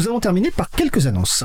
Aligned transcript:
Nous 0.00 0.08
allons 0.08 0.20
terminer 0.20 0.50
par 0.50 0.70
quelques 0.70 1.06
annonces. 1.06 1.44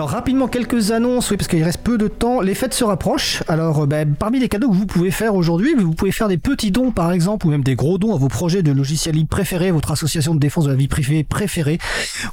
Alors 0.00 0.12
rapidement 0.12 0.48
quelques 0.48 0.92
annonces, 0.92 1.30
oui 1.30 1.36
parce 1.36 1.46
qu'il 1.46 1.62
reste 1.62 1.82
peu 1.82 1.98
de 1.98 2.08
temps. 2.08 2.40
Les 2.40 2.54
fêtes 2.54 2.72
se 2.72 2.84
rapprochent. 2.84 3.42
Alors 3.48 3.82
euh, 3.82 3.86
ben, 3.86 4.14
parmi 4.14 4.38
les 4.40 4.48
cadeaux 4.48 4.70
que 4.70 4.74
vous 4.74 4.86
pouvez 4.86 5.10
faire 5.10 5.34
aujourd'hui, 5.34 5.74
vous 5.74 5.92
pouvez 5.92 6.10
faire 6.10 6.28
des 6.28 6.38
petits 6.38 6.70
dons 6.70 6.90
par 6.90 7.12
exemple 7.12 7.46
ou 7.46 7.50
même 7.50 7.62
des 7.62 7.74
gros 7.74 7.98
dons 7.98 8.14
à 8.14 8.16
vos 8.16 8.28
projets 8.28 8.62
de 8.62 8.72
logiciels 8.72 9.14
libres 9.14 9.28
préférés, 9.28 9.70
votre 9.70 9.90
association 9.90 10.34
de 10.34 10.40
défense 10.40 10.64
de 10.64 10.70
la 10.70 10.74
vie 10.74 10.88
privée 10.88 11.22
préférée 11.22 11.76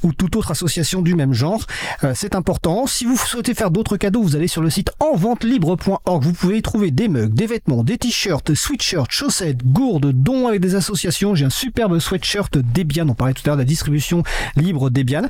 ou 0.01 0.13
toute 0.13 0.37
autre 0.37 0.51
association 0.51 1.01
du 1.01 1.13
même 1.13 1.33
genre. 1.33 1.61
Euh, 2.05 2.13
c'est 2.15 2.35
important. 2.35 2.87
Si 2.87 3.03
vous 3.03 3.17
souhaitez 3.17 3.53
faire 3.53 3.69
d'autres 3.69 3.97
cadeaux, 3.97 4.21
vous 4.21 4.37
allez 4.37 4.47
sur 4.47 4.61
le 4.61 4.69
site 4.69 4.91
enventelibre.org. 5.01 6.23
Vous 6.23 6.31
pouvez 6.31 6.59
y 6.59 6.61
trouver 6.61 6.91
des 6.91 7.09
mugs, 7.09 7.33
des 7.33 7.47
vêtements, 7.47 7.83
des 7.83 7.97
t-shirts, 7.97 8.53
sweatshirts, 8.53 9.11
chaussettes, 9.11 9.65
gourdes, 9.65 10.13
dons 10.13 10.47
avec 10.47 10.61
des 10.61 10.75
associations. 10.75 11.35
J'ai 11.35 11.43
un 11.43 11.49
superbe 11.49 11.99
sweatshirt 11.99 12.57
Debian. 12.57 13.09
On 13.09 13.13
parlait 13.13 13.33
tout 13.33 13.41
à 13.43 13.47
l'heure 13.47 13.57
de 13.57 13.61
la 13.63 13.65
distribution 13.65 14.23
libre 14.55 14.89
Debian. 14.89 15.23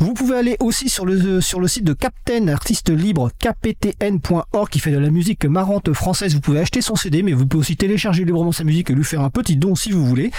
Vous 0.00 0.12
pouvez 0.12 0.36
aller 0.36 0.58
aussi 0.60 0.90
sur 0.90 1.06
le 1.06 1.40
sur 1.40 1.60
le 1.60 1.66
site 1.66 1.77
de 1.82 1.92
Captain, 1.92 2.48
artiste 2.48 2.90
libre, 2.90 3.30
kptn.org, 3.38 4.68
qui 4.70 4.80
fait 4.80 4.90
de 4.90 4.98
la 4.98 5.10
musique 5.10 5.44
marrante 5.44 5.92
française. 5.92 6.34
Vous 6.34 6.40
pouvez 6.40 6.60
acheter 6.60 6.80
son 6.80 6.96
CD, 6.96 7.22
mais 7.22 7.32
vous 7.32 7.46
pouvez 7.46 7.60
aussi 7.60 7.76
télécharger 7.76 8.24
librement 8.24 8.52
sa 8.52 8.64
musique 8.64 8.90
et 8.90 8.94
lui 8.94 9.04
faire 9.04 9.20
un 9.20 9.30
petit 9.30 9.56
don 9.56 9.74
si 9.74 9.92
vous 9.92 10.04
voulez. 10.04 10.30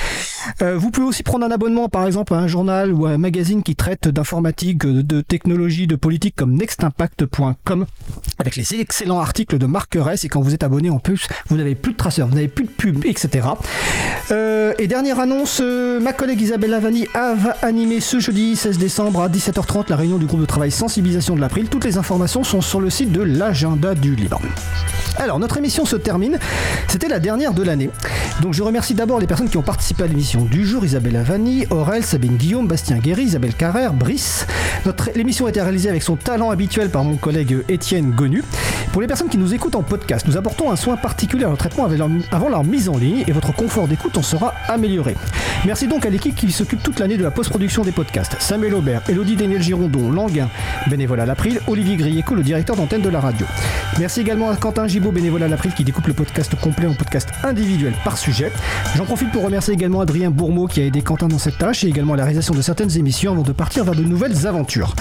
Euh, 0.62 0.78
vous 0.78 0.92
pouvez 0.92 1.08
aussi 1.08 1.24
prendre 1.24 1.46
un 1.46 1.52
abonnement, 1.52 1.90
par 1.90 2.06
exemple, 2.06 2.34
à 2.34 2.38
un 2.38 2.48
journal 2.48 2.94
ou 2.94 3.06
à 3.06 3.12
un 3.12 3.18
magazine 3.18 3.64
qui 3.64 3.76
traite 3.76 4.08
d'informatique, 4.08 4.86
de 4.86 5.22
technologie, 5.22 5.88
de 5.88 5.96
politique 5.96 6.36
comme 6.36 6.54
nextimpact.com, 6.54 7.86
avec 8.38 8.56
les 8.56 8.76
excellents 8.76 9.20
articles 9.20 9.58
de 9.58 9.66
Marc 9.66 9.96
Ress. 9.96 10.26
Et 10.26 10.30
quand 10.30 10.42
vous 10.42 10.54
êtes 10.54 10.64
abonné 10.64 10.90
en 10.90 11.00
plus, 11.00 11.28
vous 11.48 11.58
n'avez 11.58 11.76
plus 11.76 11.94
de 11.94 11.98
traceurs, 11.98 12.28
vous 12.28 12.36
n'avez 12.36 12.48
plus 12.48 12.66
de 12.66 12.70
pub, 12.70 13.06
etc. 13.06 13.48
Euh, 14.32 14.74
et 14.78 14.88
dernière 14.88 15.20
annonce, 15.20 15.60
euh, 15.62 16.00
ma 16.00 16.14
collègue 16.14 16.42
Isabelle 16.42 16.72
Lavani 16.72 17.08
va 17.14 17.56
animer 17.62 18.00
ce 18.00 18.20
jeudi 18.20 18.56
16 18.56 18.78
décembre 18.78 19.22
à 19.22 19.30
17h30 19.30 19.90
la 19.90 19.96
réunion 19.96 20.18
du 20.18 20.26
groupe 20.26 20.42
de 20.42 20.46
travail 20.46 20.72
sensibilisation 20.72 21.29
de 21.36 21.42
l'April. 21.42 21.70
Toutes 21.70 21.86
les 21.86 21.98
informations 21.98 22.44
sont 22.44 22.62
sur 22.62 22.80
le 22.80 22.90
site 22.90 23.12
de 23.12 23.22
l'agenda 23.22 23.96
du 23.96 24.16
libre. 24.16 24.40
Alors, 25.18 25.40
notre 25.40 25.58
émission 25.58 25.86
se 25.86 25.96
termine. 25.96 26.40
C'était 26.88 27.10
la 27.10 27.20
dernière 27.20 27.54
de 27.54 27.64
l'année. 27.64 27.90
Donc, 28.42 28.54
je 28.54 28.64
remercie 28.64 28.94
d'abord 28.94 29.20
les 29.20 29.28
personnes 29.28 29.50
qui 29.50 29.58
ont 29.58 29.62
participé 29.62 30.04
à 30.04 30.08
l'émission 30.08 30.46
du 30.46 30.66
jour 30.66 30.86
Isabelle 30.86 31.18
Avani, 31.18 31.66
Aurel, 31.72 32.04
Sabine 32.04 32.38
Guillaume, 32.38 32.68
Bastien 32.68 32.98
Guéry, 32.98 33.24
Isabelle 33.24 33.54
Carrère, 33.54 33.94
Brice. 33.94 34.48
Notre 34.86 35.10
l'émission 35.16 35.46
a 35.46 35.50
été 35.50 35.62
réalisée 35.62 35.90
avec 35.90 36.04
son 36.04 36.16
talent 36.16 36.52
habituel 36.52 36.90
par 36.90 37.04
mon 37.04 37.18
collègue 37.18 37.58
Étienne 37.68 38.12
Gonu. 38.12 38.44
Pour 38.94 39.02
les 39.02 39.08
personnes 39.08 39.30
qui 39.30 39.38
nous 39.38 39.54
écoutent 39.54 39.76
en 39.76 39.84
podcast, 39.84 40.26
nous 40.28 40.38
apportons 40.38 40.72
un 40.72 40.76
soin 40.76 40.96
particulier 40.96 41.44
à 41.44 41.50
leur 41.50 41.58
traitement 41.58 41.88
avant 42.32 42.50
leur 42.50 42.64
mise 42.64 42.90
en 42.90 42.98
ligne 42.98 43.24
et 43.28 43.32
votre 43.32 43.54
confort 43.54 43.88
d'écoute 43.88 44.18
en 44.18 44.24
sera 44.24 44.54
amélioré. 44.68 45.16
Merci 45.66 45.88
donc 45.88 46.06
à 46.06 46.10
l'équipe 46.10 46.36
qui 46.36 46.52
s'occupe 46.52 46.82
toute 46.82 47.00
l'année 47.00 47.18
de 47.18 47.24
la 47.24 47.32
post-production 47.32 47.84
des 47.84 47.92
podcasts. 47.92 48.38
Samuel 48.40 48.74
Aubert, 48.74 49.02
Elodie 49.10 49.36
Daniel 49.36 49.62
Girondon, 49.62 50.12
Languin, 50.12 50.50
bénévole 50.90 51.19
à 51.20 51.26
l'April, 51.26 51.60
Olivier 51.68 51.96
Grieco, 51.96 52.36
le 52.36 52.44
directeur 52.44 52.76
d'antenne 52.76 53.02
de 53.02 53.10
la 53.10 53.20
radio. 53.20 53.46
Merci 54.00 54.22
également 54.22 54.50
à 54.50 54.56
Quentin 54.56 54.88
Gibaud, 54.88 55.12
bénévole 55.12 55.44
à 55.44 55.48
l'April, 55.48 55.74
qui 55.74 55.84
découpe 55.84 56.08
le 56.08 56.14
podcast 56.14 56.56
complet 56.60 56.88
en 56.88 56.94
podcast 56.94 57.30
individuel 57.44 57.94
par 58.04 58.18
sujet. 58.18 58.52
J'en 58.96 59.06
profite 59.06 59.32
pour 59.32 59.44
remercier 59.44 59.74
également 59.74 60.02
Adrien 60.02 60.30
Bourmeau 60.30 60.68
qui 60.68 60.82
a 60.82 60.86
aidé 60.86 61.02
Quentin 61.02 61.28
dans 61.28 61.38
cette 61.38 61.58
tâche 61.58 61.84
et 61.84 61.88
également 61.88 62.14
à 62.14 62.18
la 62.18 62.24
réalisation 62.24 62.54
de 62.54 62.62
certaines 62.62 62.98
émissions 62.98 63.32
avant 63.32 63.44
de 63.44 63.52
partir 63.52 63.84
vers 63.84 63.96
de 63.96 64.04
nouvelles 64.04 64.48
aventures. 64.48 64.96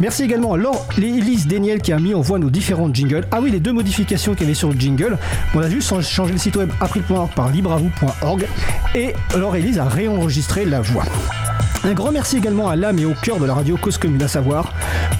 Merci 0.00 0.24
également 0.24 0.54
à 0.54 0.56
Laure 0.56 0.86
Élise 0.96 1.46
Daniel 1.46 1.80
qui 1.80 1.92
a 1.92 1.98
mis 1.98 2.14
en 2.14 2.20
voix 2.20 2.38
nos 2.38 2.50
différents 2.50 2.92
jingles. 2.92 3.26
Ah 3.30 3.40
oui, 3.40 3.50
les 3.50 3.60
deux 3.60 3.72
modifications 3.72 4.34
qu'il 4.34 4.42
y 4.42 4.46
avait 4.46 4.54
sur 4.54 4.72
le 4.72 4.78
jingle. 4.78 5.18
On 5.54 5.60
a 5.60 5.68
juste 5.68 6.00
changé 6.02 6.32
le 6.32 6.38
site 6.38 6.56
web 6.56 6.70
april.org 6.80 7.30
par 7.34 7.50
libravou.org 7.50 8.46
et 8.94 9.14
Laure 9.36 9.56
Élise 9.56 9.78
a 9.78 9.84
réenregistré 9.84 10.64
la 10.64 10.80
voix. 10.80 11.04
Un 11.84 11.94
grand 11.94 12.12
merci 12.12 12.36
également 12.36 12.68
à 12.68 12.76
l'âme 12.76 13.00
et 13.00 13.04
au 13.04 13.12
cœur 13.12 13.40
de 13.40 13.44
la 13.44 13.54
radio 13.54 13.76
Cause 13.76 13.98
à 14.20 14.28
savoir 14.28 14.72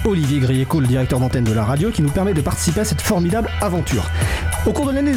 Olivier 0.05 0.39
Grieco, 0.39 0.79
le 0.79 0.87
directeur 0.87 1.19
d'antenne 1.19 1.43
de 1.43 1.51
la 1.51 1.65
radio, 1.65 1.91
qui 1.91 2.01
nous 2.01 2.09
permet 2.09 2.33
de 2.33 2.39
participer 2.39 2.81
à 2.81 2.85
cette 2.85 3.01
formidable 3.01 3.49
aventure. 3.59 4.09
Au 4.65 4.71
cours 4.71 4.87
de 4.87 4.93
l'année, 4.93 5.11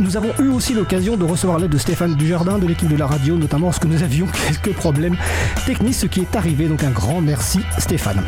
nous 0.00 0.16
avons 0.16 0.30
eu 0.38 0.48
aussi 0.48 0.72
l'occasion 0.72 1.16
de 1.16 1.24
recevoir 1.24 1.58
l'aide 1.58 1.70
de 1.70 1.78
Stéphane 1.78 2.14
Dujardin 2.14 2.58
de 2.58 2.66
l'équipe 2.68 2.88
de 2.88 2.96
la 2.96 3.08
radio, 3.08 3.36
notamment 3.36 3.66
lorsque 3.66 3.86
nous 3.86 4.04
avions 4.04 4.26
quelques 4.48 4.76
problèmes 4.76 5.16
techniques, 5.66 5.94
ce 5.94 6.06
qui 6.06 6.20
est 6.20 6.36
arrivé. 6.36 6.68
Donc 6.68 6.84
un 6.84 6.90
grand 6.90 7.20
merci 7.20 7.58
Stéphane. 7.78 8.22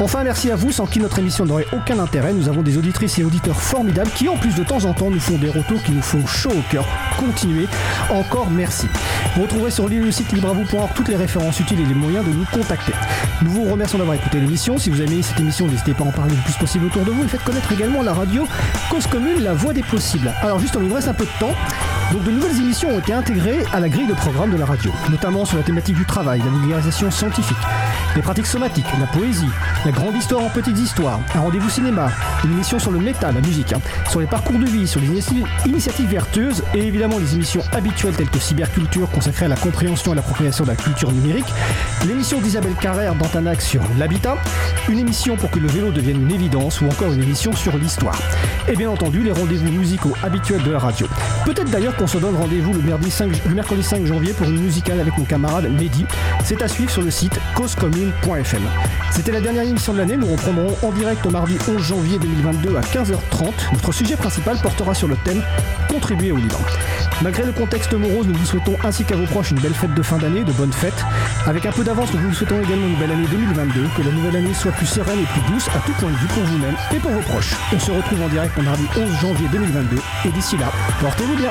Enfin, 0.00 0.24
merci 0.24 0.50
à 0.50 0.56
vous, 0.56 0.72
sans 0.72 0.86
qui 0.86 1.00
notre 1.00 1.18
émission 1.18 1.44
n'aurait 1.44 1.66
aucun 1.72 1.98
intérêt. 1.98 2.32
Nous 2.32 2.48
avons 2.48 2.62
des 2.62 2.78
auditrices 2.78 3.18
et 3.18 3.24
auditeurs 3.24 3.60
formidables 3.60 4.10
qui, 4.10 4.28
en 4.28 4.36
plus 4.36 4.54
de 4.54 4.64
temps 4.64 4.84
en 4.84 4.94
temps, 4.94 5.10
nous 5.10 5.20
font 5.20 5.38
des 5.38 5.48
retours 5.48 5.82
qui 5.82 5.92
nous 5.92 6.02
font 6.02 6.26
chaud 6.26 6.50
au 6.50 6.62
cœur. 6.70 6.86
Continuez. 7.18 7.66
Encore 8.10 8.50
merci. 8.50 8.86
Vous 9.34 9.42
retrouverez 9.42 9.70
sur 9.70 9.88
le 9.88 10.10
site 10.10 10.32
libravou.org 10.32 10.90
toutes 10.94 11.08
les 11.08 11.16
références 11.16 11.60
utiles 11.60 11.80
et 11.80 11.84
les 11.84 11.94
moyens 11.94 12.24
de 12.24 12.32
nous 12.32 12.46
contacter. 12.52 12.92
Nous 13.42 13.50
vous 13.50 13.64
remercions 13.64 13.98
d'avoir 13.98 14.16
écouté 14.16 14.40
l'émission. 14.40 14.78
Si 14.78 14.90
vous 14.90 15.00
aimez 15.00 15.22
cette 15.22 15.40
émission, 15.40 15.66
n'hésitez 15.66 15.94
pas 15.94 16.04
à 16.04 16.08
en 16.08 16.12
parler 16.12 16.34
le 16.34 16.42
plus 16.42 16.54
possible 16.54 16.86
autour 16.86 17.04
de 17.04 17.10
vous 17.10 17.24
et 17.24 17.28
faites 17.28 17.44
connaître 17.44 17.70
également 17.72 18.02
la 18.02 18.12
radio 18.12 18.46
Cause 18.90 19.06
Commune, 19.06 19.42
la 19.42 19.54
voix 19.54 19.72
des 19.72 19.82
possibles. 19.82 20.32
Alors 20.42 20.58
juste, 20.58 20.76
on 20.76 20.80
nous 20.80 20.92
reste 20.92 21.08
un 21.08 21.14
peu 21.14 21.24
de 21.24 21.38
temps. 21.38 21.54
Donc 22.12 22.24
de 22.24 22.30
nouvelles 22.30 22.56
émissions 22.56 22.88
ont 22.88 22.98
été 22.98 23.12
intégrées 23.12 23.64
à 23.72 23.80
la 23.80 23.88
grille 23.90 24.06
de 24.06 24.14
programme 24.14 24.50
de 24.50 24.56
la 24.56 24.64
radio, 24.64 24.90
notamment 25.10 25.44
sur 25.44 25.58
la 25.58 25.62
thématique 25.62 25.94
du 25.94 26.06
travail, 26.06 26.40
la 26.42 26.50
vulgarisation 26.50 27.10
scientifique, 27.10 27.58
les 28.16 28.22
pratiques 28.22 28.46
somatiques, 28.46 28.86
la 28.98 29.06
poésie, 29.06 29.50
la 29.84 29.92
grande 29.92 30.16
histoire 30.16 30.42
en 30.42 30.48
petites 30.48 30.78
histoires, 30.78 31.20
un 31.34 31.40
rendez-vous 31.40 31.68
cinéma, 31.68 32.10
une 32.44 32.52
émission 32.52 32.78
sur 32.78 32.92
le 32.92 32.98
métal, 32.98 33.34
la 33.34 33.42
musique, 33.42 33.74
hein, 33.74 33.80
sur 34.08 34.20
les 34.20 34.26
parcours 34.26 34.58
de 34.58 34.64
vie, 34.64 34.88
sur 34.88 35.00
les 35.00 35.08
initiatives 35.66 36.08
vertueuses 36.08 36.62
et 36.74 36.86
évidemment 36.86 37.18
les 37.18 37.34
émissions 37.34 37.60
habituelles 37.72 38.16
telles 38.16 38.30
que 38.30 38.38
Cyberculture 38.38 39.10
consacrée 39.10 39.44
à 39.44 39.48
la 39.48 39.56
compréhension 39.56 40.12
et 40.12 40.16
l'appropriation 40.16 40.64
de 40.64 40.70
la 40.70 40.76
culture 40.76 41.12
numérique, 41.12 41.46
l'émission 42.06 42.40
d'Isabelle 42.40 42.74
Carrère 42.80 43.14
d'Antanac 43.16 43.60
sur 43.60 43.82
l'habitat, 43.98 44.38
une 44.88 44.98
émission 44.98 45.36
pour 45.36 45.50
que 45.50 45.58
le 45.58 45.68
vélo 45.68 45.90
devienne 45.90 46.22
une 46.22 46.32
évidence 46.32 46.80
ou 46.80 46.86
encore 46.86 47.12
une 47.12 47.22
émission 47.22 47.52
sur 47.52 47.76
l'histoire. 47.76 48.18
Et 48.66 48.76
bien 48.76 48.90
entendu 48.90 49.22
les 49.22 49.32
rendez-vous 49.32 49.70
musicaux 49.70 50.14
habituels 50.22 50.62
de 50.62 50.70
la 50.70 50.78
radio. 50.78 51.06
Peut-être 51.44 51.70
d'ailleurs 51.70 51.97
qu'on 51.98 52.06
se 52.06 52.18
donne 52.18 52.36
rendez-vous 52.36 52.72
le, 52.72 52.80
le, 52.80 53.54
mercredi 53.54 53.82
5 53.82 54.06
janvier 54.06 54.32
pour 54.32 54.46
une 54.46 54.60
musicale 54.60 55.00
avec 55.00 55.18
mon 55.18 55.24
camarade 55.24 55.68
Mehdi. 55.70 56.06
C'est 56.44 56.62
à 56.62 56.68
suivre 56.68 56.90
sur 56.90 57.02
le 57.02 57.10
site 57.10 57.38
causecommune.fm. 57.56 58.62
C'était 59.10 59.32
la 59.32 59.40
dernière 59.40 59.64
émission 59.64 59.92
de 59.92 59.98
l'année, 59.98 60.16
nous 60.16 60.28
reprendrons 60.28 60.76
en 60.82 60.92
direct 60.92 61.26
au 61.26 61.30
mardi 61.30 61.58
11 61.68 61.82
janvier 61.82 62.18
2022 62.18 62.76
à 62.76 62.80
15h30. 62.80 63.72
Notre 63.72 63.92
sujet 63.92 64.16
principal 64.16 64.56
portera 64.58 64.94
sur 64.94 65.08
le 65.08 65.16
thème 65.24 65.42
Contribuer 65.88 66.30
au 66.30 66.36
Liban. 66.36 66.60
Malgré 67.22 67.44
le 67.44 67.52
contexte 67.52 67.92
morose, 67.94 68.28
nous 68.28 68.34
vous 68.34 68.44
souhaitons 68.44 68.76
ainsi 68.84 69.04
qu'à 69.04 69.16
vos 69.16 69.24
proches 69.24 69.50
une 69.50 69.58
belle 69.58 69.74
fête 69.74 69.92
de 69.92 70.02
fin 70.02 70.18
d'année, 70.18 70.44
de 70.44 70.52
bonnes 70.52 70.72
fêtes. 70.72 71.04
Avec 71.46 71.66
un 71.66 71.72
peu 71.72 71.82
d'avance, 71.82 72.12
nous 72.14 72.20
vous 72.20 72.32
souhaitons 72.32 72.60
également 72.62 72.86
une 72.86 72.96
belle 72.96 73.10
année 73.10 73.26
2022, 73.28 73.88
que 73.96 74.02
la 74.02 74.12
nouvelle 74.12 74.36
année 74.36 74.54
soit 74.54 74.72
plus 74.72 74.86
sereine 74.86 75.18
et 75.18 75.26
plus 75.26 75.52
douce 75.52 75.68
à 75.68 75.80
tout 75.80 75.92
point 75.98 76.10
de 76.10 76.16
vue 76.16 76.28
pour 76.28 76.44
vous-même 76.44 76.76
et 76.94 76.98
pour 76.98 77.10
vos 77.10 77.20
proches. 77.20 77.54
On 77.74 77.78
se 77.78 77.90
retrouve 77.90 78.22
en 78.22 78.28
direct 78.28 78.56
le 78.56 78.62
mardi 78.62 78.86
11 78.96 79.20
janvier 79.20 79.48
2022 79.50 79.96
et 80.26 80.28
d'ici 80.30 80.56
là, 80.58 80.70
portez-vous 81.00 81.36
bien 81.36 81.50